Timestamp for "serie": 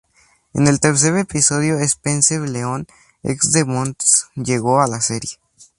4.99-5.37